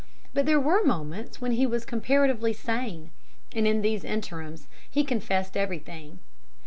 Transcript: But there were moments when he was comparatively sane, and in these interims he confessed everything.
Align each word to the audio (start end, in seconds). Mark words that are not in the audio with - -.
But 0.33 0.47
there 0.47 0.59
were 0.59 0.83
moments 0.83 1.41
when 1.41 1.51
he 1.51 1.67
was 1.67 1.85
comparatively 1.85 2.53
sane, 2.53 3.11
and 3.53 3.67
in 3.67 3.83
these 3.83 4.03
interims 4.03 4.67
he 4.89 5.03
confessed 5.03 5.55
everything. 5.55 6.17